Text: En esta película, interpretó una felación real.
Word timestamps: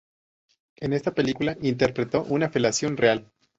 En 0.77 0.93
esta 0.93 1.13
película, 1.13 1.55
interpretó 1.61 2.23
una 2.23 2.49
felación 2.49 2.97
real. 2.97 3.29